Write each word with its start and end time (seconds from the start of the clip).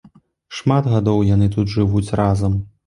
Шмат 0.59 0.89
гадоў 0.95 1.23
яны 1.35 1.51
тут 1.59 1.73
жывуць 1.77 2.07
разам. 2.23 2.63